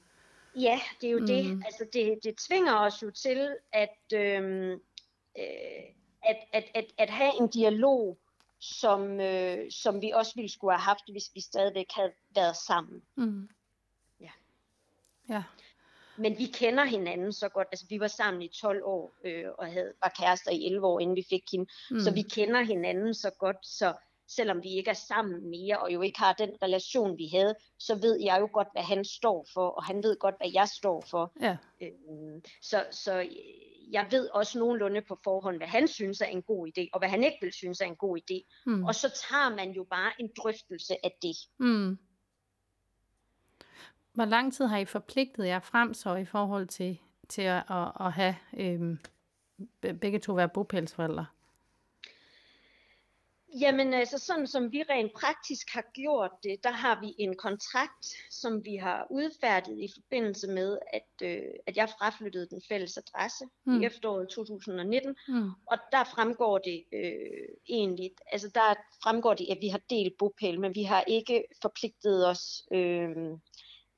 Ja, 0.55 0.79
det 1.01 1.07
er 1.07 1.11
jo 1.11 1.19
mm. 1.19 1.27
det. 1.27 1.63
Altså 1.65 1.85
det, 1.93 2.19
det 2.23 2.35
tvinger 2.47 2.75
os 2.75 3.03
jo 3.03 3.11
til 3.11 3.55
at, 3.71 3.97
øhm, 4.13 4.71
øh, 5.37 5.83
at, 6.23 6.37
at, 6.53 6.63
at, 6.75 6.85
at 6.97 7.09
have 7.09 7.31
en 7.41 7.47
dialog, 7.47 8.17
som, 8.59 9.19
øh, 9.19 9.71
som 9.71 10.01
vi 10.01 10.11
også 10.11 10.31
ville 10.35 10.51
skulle 10.51 10.73
have 10.73 10.81
haft, 10.81 11.11
hvis 11.11 11.29
vi 11.33 11.41
stadigvæk 11.41 11.85
havde 11.95 12.11
været 12.35 12.55
sammen. 12.55 13.01
Mm. 13.17 13.49
Ja. 15.29 15.43
Men 16.17 16.37
vi 16.37 16.45
kender 16.45 16.85
hinanden 16.85 17.33
så 17.33 17.49
godt. 17.49 17.67
Altså, 17.71 17.85
vi 17.89 17.99
var 17.99 18.07
sammen 18.07 18.41
i 18.41 18.47
12 18.47 18.81
år 18.83 19.13
øh, 19.25 19.45
og 19.57 19.67
havde, 19.67 19.93
var 20.03 20.13
kærester 20.19 20.51
i 20.51 20.65
11 20.65 20.87
år, 20.87 20.99
inden 20.99 21.15
vi 21.15 21.25
fik 21.29 21.43
hende. 21.51 21.65
Mm. 21.91 21.99
Så 21.99 22.13
vi 22.13 22.21
kender 22.21 22.61
hinanden 22.61 23.13
så 23.13 23.31
godt, 23.39 23.57
så 23.63 23.93
selvom 24.27 24.63
vi 24.63 24.69
ikke 24.69 24.89
er 24.89 24.93
sammen 25.07 25.49
mere, 25.49 25.77
og 25.79 25.93
jo 25.93 26.01
ikke 26.01 26.19
har 26.19 26.33
den 26.33 26.49
relation, 26.61 27.17
vi 27.17 27.27
havde, 27.27 27.55
så 27.79 27.95
ved 27.95 28.19
jeg 28.21 28.37
jo 28.39 28.49
godt, 28.53 28.67
hvad 28.73 28.83
han 28.83 29.05
står 29.05 29.47
for, 29.53 29.67
og 29.67 29.83
han 29.83 30.03
ved 30.03 30.19
godt, 30.19 30.35
hvad 30.37 30.51
jeg 30.53 30.67
står 30.67 31.03
for. 31.09 31.33
Ja. 31.41 31.57
Øhm, 31.81 32.41
så, 32.61 32.85
så 32.91 33.27
jeg 33.91 34.07
ved 34.11 34.29
også 34.29 34.59
nogenlunde 34.59 35.01
på 35.01 35.19
forhånd, 35.23 35.57
hvad 35.57 35.67
han 35.67 35.87
synes 35.87 36.21
er 36.21 36.25
en 36.25 36.41
god 36.41 36.67
idé, 36.67 36.87
og 36.93 36.99
hvad 36.99 37.09
han 37.09 37.23
ikke 37.23 37.37
vil 37.41 37.53
synes 37.53 37.81
er 37.81 37.85
en 37.85 37.95
god 37.95 38.17
idé. 38.17 38.63
Mm. 38.65 38.83
Og 38.83 38.95
så 38.95 39.09
tager 39.29 39.55
man 39.55 39.71
jo 39.71 39.83
bare 39.83 40.11
en 40.19 40.29
drøftelse 40.37 41.05
af 41.05 41.11
det. 41.21 41.37
Mm. 41.59 41.97
Hvor 44.17 44.25
lang 44.25 44.53
tid 44.53 44.65
har 44.65 44.77
I 44.77 44.85
forpligtet 44.85 45.47
jer 45.47 45.59
frem 45.59 45.93
så 45.93 46.15
i 46.15 46.25
forhold 46.25 46.67
til, 46.67 46.99
til 47.29 47.41
at, 47.41 47.63
at, 47.69 47.91
at 47.99 48.11
have 48.11 48.35
øhm, 48.57 48.99
begge 49.81 50.19
to 50.19 50.33
være 50.33 50.49
bopælsforældre? 50.49 51.25
Jamen 53.59 53.93
altså 53.93 54.17
sådan 54.17 54.47
som 54.47 54.71
vi 54.71 54.83
rent 54.89 55.13
praktisk 55.13 55.67
har 55.73 55.85
gjort 55.93 56.31
det, 56.43 56.63
der 56.63 56.71
har 56.71 56.99
vi 57.01 57.15
en 57.19 57.35
kontrakt, 57.35 58.05
som 58.31 58.65
vi 58.65 58.75
har 58.75 59.07
udfærdiget 59.09 59.83
i 59.83 59.89
forbindelse 59.93 60.47
med, 60.47 60.77
at, 60.93 61.27
øh, 61.27 61.51
at 61.67 61.77
jeg 61.77 61.89
fraflyttede 61.99 62.47
den 62.49 62.61
fælles 62.69 62.97
adresse 62.97 63.45
mm. 63.65 63.81
i 63.81 63.85
efteråret 63.85 64.29
2019. 64.29 65.15
Mm. 65.27 65.49
Og 65.65 65.77
der 65.91 66.03
fremgår 66.03 66.57
det 66.57 66.83
øh, 66.93 67.47
egentlig, 67.69 68.11
altså 68.31 68.49
der 68.55 68.75
fremgår 69.03 69.33
det, 69.33 69.47
at 69.51 69.57
vi 69.61 69.67
har 69.67 69.81
delt 69.89 70.17
bopæl, 70.19 70.59
men 70.59 70.75
vi 70.75 70.83
har 70.83 71.03
ikke 71.07 71.43
forpligtet 71.61 72.27
os 72.27 72.63
øh, 72.71 73.09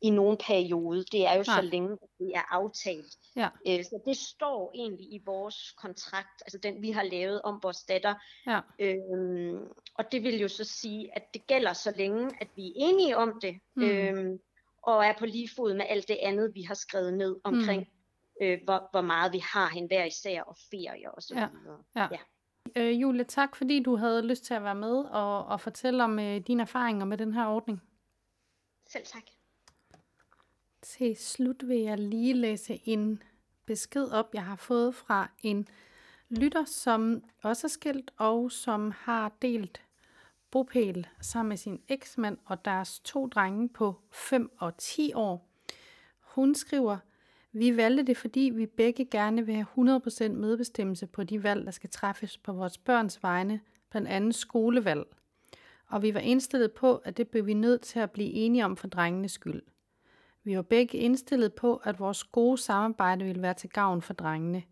i 0.01 0.10
nogen 0.10 0.38
periode. 0.38 1.03
Det 1.03 1.27
er 1.27 1.34
jo 1.34 1.44
Nej. 1.48 1.62
så 1.62 1.62
længe, 1.62 1.98
det 2.20 2.32
er 2.36 2.53
aftalt. 2.53 3.18
Ja. 3.36 3.50
Øh, 3.68 3.84
så 3.84 4.00
det 4.06 4.18
står 4.18 4.72
egentlig 4.75 5.13
i 5.13 5.22
vores 5.25 5.72
kontrakt, 5.77 6.44
altså 6.46 6.58
den 6.58 6.82
vi 6.82 6.91
har 6.91 7.03
lavet 7.03 7.41
om 7.41 7.60
vores 7.63 7.84
datter. 7.84 8.15
Ja. 8.48 8.60
Øhm, 8.79 9.68
og 9.94 10.12
det 10.12 10.24
vil 10.24 10.39
jo 10.39 10.48
så 10.48 10.63
sige, 10.63 11.15
at 11.15 11.34
det 11.34 11.48
gælder 11.48 11.74
så 11.74 11.94
længe, 11.98 12.32
at 12.41 12.48
vi 12.56 12.68
er 12.68 12.74
enige 12.75 13.18
om 13.18 13.39
det, 13.41 13.60
mm. 13.75 13.84
øhm, 13.84 14.39
og 14.84 15.06
er 15.06 15.13
på 15.20 15.25
lige 15.25 15.50
fod 15.56 15.74
med 15.74 15.86
alt 15.89 16.08
det 16.08 16.18
andet, 16.22 16.51
vi 16.56 16.62
har 16.62 16.74
skrevet 16.74 17.13
ned 17.13 17.36
omkring, 17.44 17.82
mm. 17.82 18.46
øh, 18.46 18.60
hvor, 18.63 18.88
hvor 18.91 19.01
meget 19.01 19.34
vi 19.34 19.39
har 19.39 19.70
hende 19.70 19.88
hver 19.88 20.06
især, 20.06 20.41
og 20.41 20.58
ferie 20.72 21.12
og 21.12 21.24
så 21.24 21.36
ja. 21.36 21.48
videre. 21.51 21.84
Ja. 21.96 22.08
ja. 22.12 22.20
Øh, 22.75 23.01
Julie, 23.01 23.24
tak 23.24 23.56
fordi 23.56 23.84
du 23.84 23.96
havde 23.96 24.27
lyst 24.27 24.44
til 24.44 24.53
at 24.53 24.63
være 24.63 24.75
med 24.75 24.96
og, 24.98 25.46
og 25.46 25.62
fortælle 25.62 26.03
om 26.03 26.20
øh, 26.20 26.38
dine 26.48 26.62
erfaringer 26.62 27.06
med 27.06 27.18
den 27.18 27.34
her 27.34 27.46
ordning. 27.46 27.82
Selv 28.88 29.06
tak. 29.06 29.24
Til 30.98 31.15
slut 31.15 31.67
vil 31.67 31.77
jeg 31.77 31.98
lige 31.98 32.34
læse 32.34 32.81
en 32.86 33.24
besked 33.65 34.12
op, 34.12 34.29
jeg 34.34 34.46
har 34.46 34.55
fået 34.55 34.96
fra 34.96 35.31
en 35.41 35.67
lytter, 36.29 36.65
som 36.65 37.24
også 37.41 37.67
er 37.67 37.69
skilt 37.69 38.12
og 38.17 38.51
som 38.51 38.91
har 38.98 39.31
delt 39.41 39.81
bopæl 40.51 41.08
sammen 41.22 41.50
med 41.50 41.58
sin 41.58 41.81
eksmand 41.88 42.38
og 42.46 42.65
deres 42.65 43.00
to 43.00 43.27
drenge 43.27 43.69
på 43.69 43.96
5 44.12 44.51
og 44.58 44.77
10 44.77 45.13
år. 45.13 45.48
Hun 46.19 46.55
skriver, 46.55 46.98
vi 47.51 47.77
valgte 47.77 48.03
det, 48.03 48.17
fordi 48.17 48.51
vi 48.55 48.65
begge 48.65 49.05
gerne 49.05 49.46
vil 49.46 49.55
have 49.55 50.00
100% 50.27 50.27
medbestemmelse 50.27 51.08
på 51.08 51.24
de 51.24 51.43
valg, 51.43 51.65
der 51.65 51.72
skal 51.72 51.89
træffes 51.89 52.38
på 52.38 52.53
vores 52.53 52.77
børns 52.77 53.24
vegne, 53.24 53.62
blandt 53.89 54.08
andet 54.08 54.36
skolevalg. 54.36 55.05
Og 55.88 56.01
vi 56.01 56.13
var 56.13 56.19
indstillet 56.19 56.72
på, 56.72 56.96
at 56.96 57.17
det 57.17 57.27
blev 57.27 57.46
vi 57.46 57.53
nødt 57.53 57.81
til 57.81 58.00
at 58.00 58.12
blive 58.12 58.31
enige 58.31 58.65
om 58.65 58.77
for 58.77 58.88
drengenes 58.88 59.31
skyld. 59.31 59.62
Vi 60.50 60.56
var 60.56 60.62
begge 60.62 60.98
indstillet 60.98 61.53
på, 61.53 61.75
at 61.75 62.00
vores 62.00 62.24
gode 62.24 62.58
samarbejde 62.58 63.25
ville 63.25 63.41
være 63.41 63.53
til 63.53 63.70
gavn 63.70 64.01
for 64.01 64.13
drengene. 64.13 64.63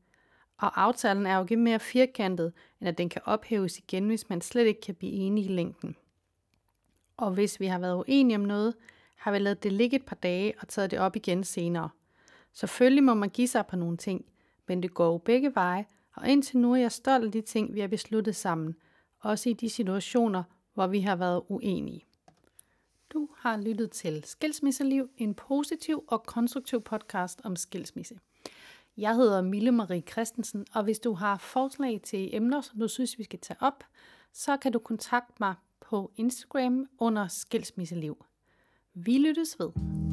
Og 0.57 0.81
aftalen 0.81 1.25
er 1.25 1.36
jo 1.36 1.41
ikke 1.41 1.57
mere 1.57 1.79
firkantet, 1.79 2.53
end 2.81 2.89
at 2.89 2.98
den 2.98 3.10
kan 3.10 3.22
ophæves 3.25 3.77
igen, 3.77 4.07
hvis 4.07 4.29
man 4.29 4.41
slet 4.41 4.65
ikke 4.65 4.81
kan 4.81 4.96
blive 4.96 5.12
enige 5.12 5.46
i 5.46 5.53
længden. 5.53 5.96
Og 7.17 7.31
hvis 7.31 7.60
vi 7.60 7.65
har 7.65 7.79
været 7.79 7.96
uenige 7.96 8.36
om 8.36 8.41
noget, 8.41 8.75
har 9.15 9.31
vi 9.31 9.39
lavet 9.39 9.63
det 9.63 9.74
ligge 9.74 9.96
et 9.96 10.05
par 10.05 10.15
dage 10.15 10.53
og 10.62 10.67
taget 10.67 10.91
det 10.91 11.00
op 11.00 11.15
igen 11.15 11.43
senere. 11.43 11.89
Selvfølgelig 12.53 13.03
må 13.03 13.13
man 13.13 13.29
give 13.29 13.48
sig 13.48 13.65
på 13.65 13.75
nogle 13.75 13.98
ting, 13.98 14.25
men 14.67 14.84
det 14.84 14.93
går 14.93 15.12
jo 15.12 15.17
begge 15.17 15.55
veje, 15.55 15.86
og 16.15 16.27
indtil 16.27 16.57
nu 16.57 16.74
er 16.74 16.77
jeg 16.77 16.91
stolt 16.91 17.25
af 17.25 17.31
de 17.31 17.41
ting, 17.41 17.74
vi 17.74 17.79
har 17.79 17.88
besluttet 17.88 18.36
sammen, 18.36 18.75
også 19.19 19.50
i 19.50 19.53
de 19.53 19.69
situationer, 19.69 20.43
hvor 20.74 20.88
vi 20.88 21.00
har 21.00 21.15
været 21.15 21.41
uenige. 21.48 22.05
Du 23.17 23.29
har 23.38 23.57
lyttet 23.57 23.91
til 23.91 24.24
Skilsmisseliv, 24.24 25.09
en 25.17 25.33
positiv 25.33 26.03
og 26.07 26.24
konstruktiv 26.24 26.81
podcast 26.81 27.41
om 27.43 27.55
skilsmisse. 27.55 28.19
Jeg 28.97 29.15
hedder 29.15 29.41
Mille 29.41 29.71
Marie 29.71 30.01
Christensen, 30.12 30.65
og 30.74 30.83
hvis 30.83 31.00
du 31.00 31.13
har 31.13 31.38
forslag 31.38 32.01
til 32.03 32.36
emner, 32.36 32.62
som 32.62 32.79
du 32.79 32.88
synes, 32.88 33.17
vi 33.17 33.24
skal 33.24 33.39
tage 33.39 33.57
op, 33.62 33.83
så 34.33 34.57
kan 34.57 34.71
du 34.71 34.79
kontakte 34.79 35.33
mig 35.39 35.55
på 35.81 36.12
Instagram 36.15 36.86
under 37.00 37.27
Skilsmisseliv. 37.27 38.25
Vi 38.93 39.17
lyttes 39.17 39.59
ved. 39.59 40.06